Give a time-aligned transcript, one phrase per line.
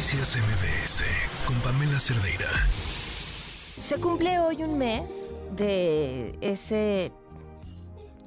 [0.00, 1.04] Noticias MBS
[1.46, 2.48] con Pamela Cerdeira.
[3.78, 7.12] Se cumple hoy un mes de ese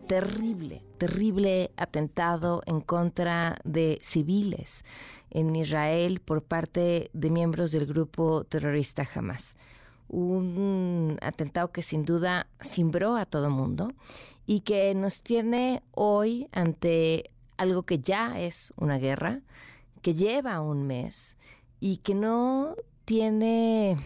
[0.07, 4.85] terrible, terrible atentado en contra de civiles
[5.31, 9.57] en Israel por parte de miembros del grupo terrorista Hamas.
[10.09, 13.87] Un atentado que sin duda cimbró a todo mundo
[14.45, 19.41] y que nos tiene hoy ante algo que ya es una guerra,
[20.03, 21.35] que lleva un mes
[21.83, 23.97] y que no tiene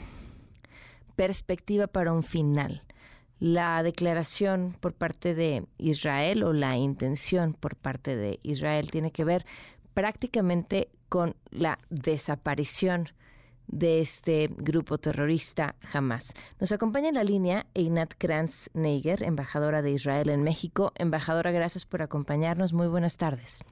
[1.15, 2.81] perspectiva para un final.
[3.39, 9.23] La declaración por parte de Israel o la intención por parte de Israel tiene que
[9.23, 9.45] ver
[9.93, 13.09] prácticamente con la desaparición
[13.67, 16.33] de este grupo terrorista Hamas.
[16.59, 20.93] Nos acompaña en la línea Einat Kranz Neiger, embajadora de Israel en México.
[20.95, 22.73] Embajadora, gracias por acompañarnos.
[22.73, 23.63] Muy buenas tardes.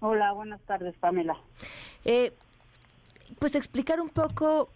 [0.00, 1.36] Hola, buenas tardes, Pamela.
[2.04, 2.32] Eh,
[3.38, 4.70] pues explicar un poco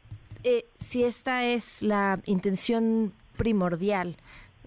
[0.44, 4.16] eh, si esta es la intención primordial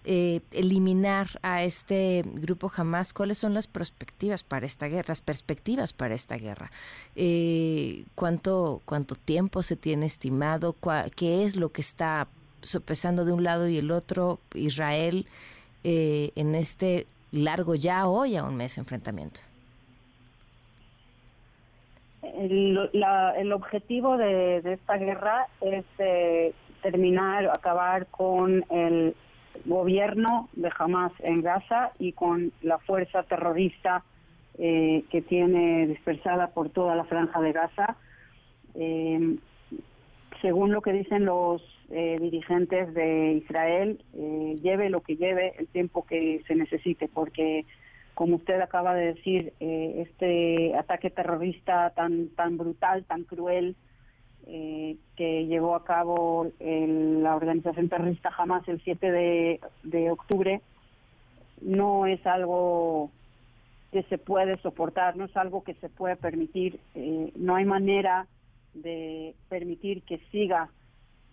[0.06, 5.10] eh, eliminar a este grupo jamás, ¿cuáles son las perspectivas para esta guerra?
[5.10, 6.72] Las perspectivas para esta guerra.
[7.16, 10.76] Eh, ¿cuánto, ¿Cuánto tiempo se tiene estimado?
[11.16, 12.28] ¿Qué es lo que está
[12.62, 15.28] sopesando de un lado y el otro Israel
[15.84, 19.42] eh, en este largo ya hoy a un mes enfrentamiento?
[22.22, 22.90] El,
[23.38, 25.86] el objetivo de, esta guerra es
[26.82, 29.16] terminar, acabar con el
[29.66, 34.04] gobierno de Hamas en Gaza y con la fuerza terrorista
[34.58, 37.96] eh, que tiene dispersada por toda la franja de Gaza.
[38.76, 39.38] Eh,
[40.42, 44.02] según lo que dicen los eh, dirigentes de Israel,
[44.62, 47.66] lleve lo que lleve el tiempo que se necesite, porque
[48.20, 53.78] como usted acaba de decir, este ataque terrorista tan tan brutal, tan cruel,
[54.46, 59.10] eh, que llevó a cabo la organización terrorista Hamas el 7
[59.84, 60.60] de, octubre
[61.62, 63.10] no es algo
[63.94, 68.28] que se puede soportar, no es algo que se puede permitir, eh, no hay manera
[68.74, 70.70] de permitir que siga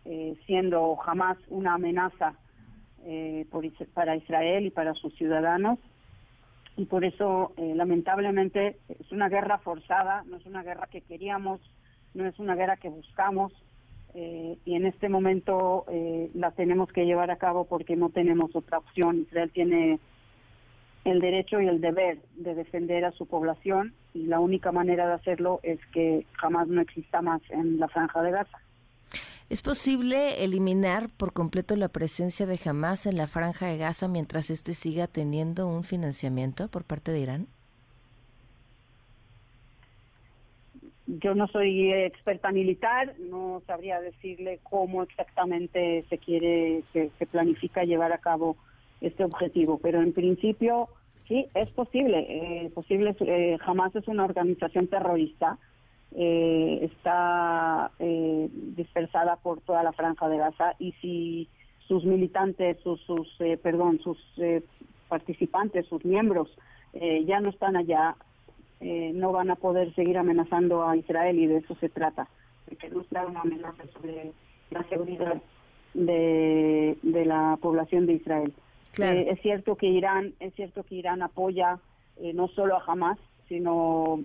[0.05, 2.35] eh, siendo jamás una amenaza
[3.95, 5.81] para Israel y para sus ciudadanos.
[6.77, 11.61] Y por eso, lamentablemente, es una guerra forzada, no es una guerra que queríamos
[12.17, 13.53] no es una guerra que buscamos
[14.15, 18.57] eh, y en este momento eh, la tenemos que llevar a cabo porque no tenemos
[18.57, 19.27] otra opción.
[19.29, 20.01] Israel tiene
[21.05, 25.13] el derecho y el deber de defender a su población y la única manera de
[25.13, 28.59] hacerlo es que jamás no exista más en la franja de Gaza.
[29.49, 34.51] ¿Es posible eliminar por completo la presencia de Hamas en la franja de Gaza mientras
[34.51, 37.47] éste siga teniendo un financiamiento por parte de Irán?
[41.07, 48.13] Yo no soy experta militar, no sabría decirle cómo exactamente se quiere, se, planifica llevar
[48.13, 48.57] a cabo
[49.01, 50.89] este objetivo, pero en principio
[51.29, 52.27] sí, es posible.
[52.29, 53.57] Eh, posible eh,
[53.95, 55.59] es una organización terrorista,
[56.13, 61.49] eh, está eh, dispersada por toda la franja de Gaza y si
[61.89, 63.29] sus militantes, sus, sus
[63.63, 64.19] perdón, sus
[65.09, 66.49] participantes, sus miembros
[66.93, 68.17] ya no están allá,
[68.81, 72.29] eh, no van a poder seguir amenazando a Israel y de eso se trata,
[72.67, 74.33] de que no sea una amenaza sobre
[74.71, 75.41] la seguridad
[75.95, 78.53] de, de la población de Israel.
[78.99, 81.79] Eh, es cierto que Irán, es cierto que Irán apoya
[82.19, 84.21] eh, no solo a Hamas, sino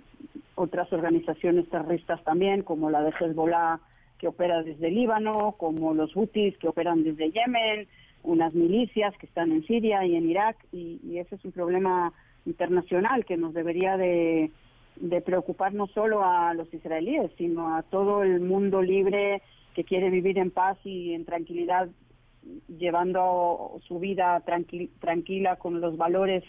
[0.55, 3.79] otras organizaciones terroristas también, como la de Hezbollah
[4.17, 7.87] que opera desde Líbano, como los Houthis que operan desde Yemen,
[8.23, 12.13] unas milicias que están en Siria y en Irak, y, y ese es un problema
[12.45, 14.51] internacional que nos debería de,
[15.25, 19.41] preocupar no solo a los israelíes, sino a todo el mundo libre
[19.73, 21.89] que quiere vivir en paz y en tranquilidad,
[22.67, 24.43] llevando su vida
[24.99, 26.43] tranquila con los valores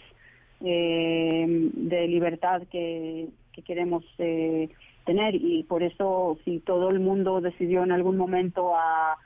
[0.65, 3.29] eh, de libertad que,
[3.65, 4.69] queremos eh,
[5.05, 5.35] tener.
[5.35, 9.19] Y por eso, si todo el mundo decidió en algún momento a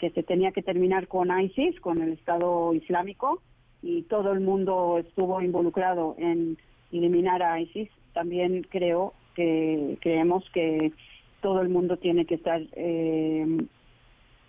[0.00, 3.40] que se tenía que terminar con ISIS, con el Estado Islámico,
[3.84, 6.56] y todo el mundo estuvo involucrado en
[6.90, 10.92] eliminar a ISIS, también creo que creemos que
[11.42, 13.46] todo el mundo tiene que estar eh,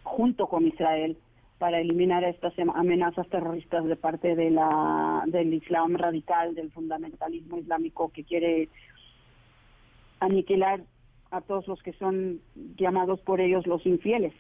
[0.03, 1.17] junto con Israel
[1.57, 8.09] para eliminar estas amenazas terroristas de parte de la del Islam radical, del fundamentalismo islámico
[8.09, 8.69] que quiere
[10.19, 10.81] aniquilar
[11.31, 12.41] a todos los que son
[12.77, 14.33] llamados por ellos los infieles.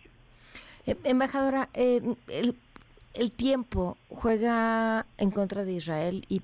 [0.85, 2.55] Eh, embajadora, eh, el,
[3.15, 6.41] el tiempo juega en contra de Israel y,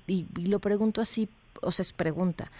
[0.48, 1.28] lo pregunto así,
[1.60, 2.50] o se pregunta,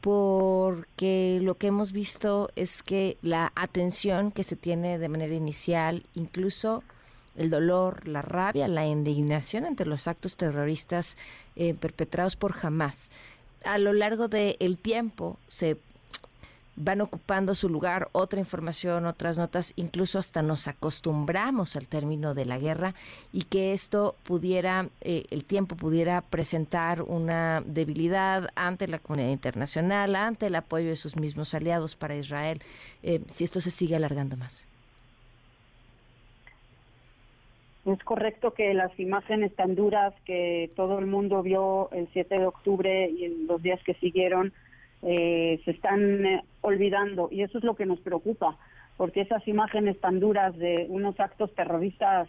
[0.00, 6.02] porque lo que hemos visto es que la atención que se tiene de manera inicial,
[6.14, 6.82] incluso
[7.38, 11.16] el dolor, la rabia, la indignación ante los actos terroristas
[11.56, 13.10] eh, perpetrados por Hamas,
[13.64, 15.78] a lo largo del tiempo se
[16.80, 22.44] van ocupando su lugar otra información, otras notas, incluso hasta nos acostumbramos al término de
[22.44, 22.94] la guerra
[23.32, 30.14] y que esto pudiera, eh, el tiempo pudiera presentar una debilidad ante la comunidad internacional,
[30.14, 32.62] ante el apoyo de sus mismos aliados para Israel,
[33.02, 34.64] eh, si esto se sigue alargando más.
[37.92, 42.46] Es correcto que las imágenes tan duras que todo el mundo vio el 7 de
[42.46, 44.52] octubre y en los días que siguieron,
[45.02, 47.28] eh, se están eh, olvidando.
[47.30, 48.58] Y eso es lo que nos preocupa,
[48.98, 52.28] porque esas imágenes tan duras de unos actos terroristas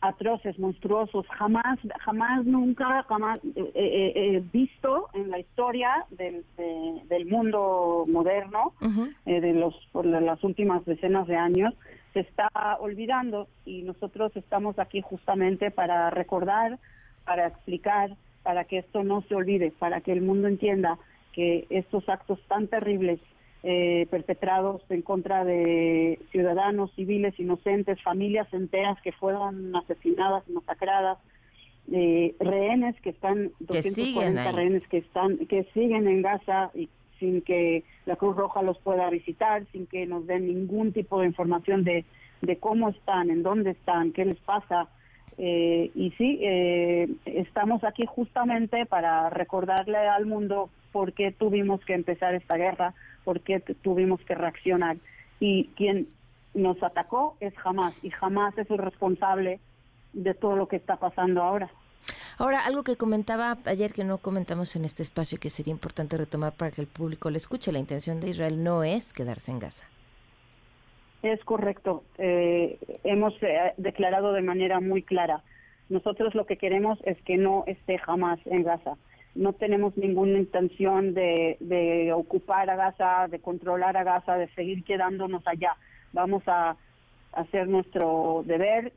[0.00, 3.40] atroces, monstruosos, jamás, jamás, nunca, jamás
[3.74, 6.44] eh, visto en la historia del,
[7.08, 8.74] del mundo moderno,
[9.24, 11.74] de los por las últimas decenas de años,
[12.12, 12.48] se está
[12.80, 16.78] olvidando y nosotros estamos aquí justamente para recordar,
[17.24, 20.98] para explicar, para que esto no se olvide, para que el mundo entienda
[21.32, 23.20] que estos actos tan terribles
[23.62, 31.18] eh, perpetrados en contra de ciudadanos civiles inocentes, familias enteras que fueron asesinadas, masacradas,
[31.92, 37.84] eh, rehenes que están, 240 rehenes que están, que siguen en Gaza y sin que
[38.06, 42.04] la Cruz Roja los pueda visitar, sin que nos den ningún tipo de información de,
[42.42, 44.88] de cómo están, en dónde están, qué les pasa.
[45.36, 46.40] Eh, y sí,
[47.24, 52.94] estamos aquí justamente para recordarle al mundo por qué tuvimos que empezar esta guerra,
[53.24, 54.96] por qué tuvimos que reaccionar.
[55.40, 56.08] Y quien
[56.54, 59.60] nos atacó es Hamas, y Hamas es el responsable
[60.12, 61.70] de todo lo que está pasando ahora.
[62.38, 66.52] Ahora, algo que comentaba ayer que no comentamos en este espacio que sería importante retomar
[66.52, 69.84] para que el público le escuche, la intención de Israel no es quedarse en Gaza.
[71.22, 72.04] Es correcto.
[72.16, 75.42] Eh, hemos eh, declarado de manera muy clara.
[75.88, 78.96] Nosotros lo que queremos es que no esté jamás en Gaza
[79.38, 85.46] no tenemos ninguna intención de, ocupar a Gaza, de controlar a Gaza, de seguir quedándonos
[85.46, 85.76] allá.
[86.12, 86.76] Vamos a
[87.32, 88.92] hacer nuestro deber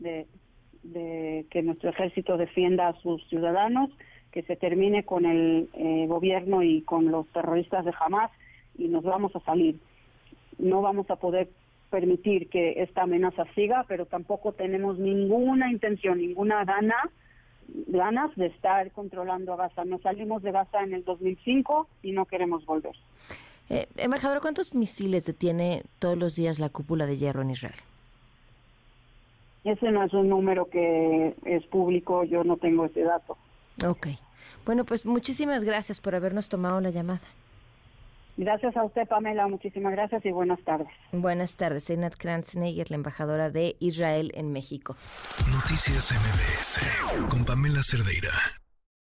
[0.83, 3.89] de, que nuestro ejército defienda a sus ciudadanos,
[4.31, 8.31] que se termine con el eh, gobierno y con los terroristas de Hamas
[8.77, 9.79] y nos vamos a salir.
[10.57, 11.49] No vamos a poder
[11.89, 16.95] permitir que esta amenaza siga, pero tampoco tenemos ninguna intención, ninguna gana
[17.87, 19.85] ganas de estar controlando a Gaza.
[19.85, 22.95] Nos salimos de Gaza en el 2005 y no queremos volver.
[23.69, 27.75] Eh, embajador, ¿cuántos misiles detiene todos los días la cúpula de hierro en Israel?
[29.63, 33.37] Ese no es un número que es público, yo no tengo ese dato.
[33.85, 34.07] Ok.
[34.65, 37.21] Bueno, pues muchísimas gracias por habernos tomado la llamada.
[38.37, 39.47] Gracias a usted, Pamela.
[39.47, 40.87] Muchísimas gracias y buenas tardes.
[41.11, 41.89] Buenas tardes.
[41.89, 44.95] Einat Kranzneiger, la embajadora de Israel en México.
[45.51, 48.31] Noticias MBS con Pamela Cerdeira.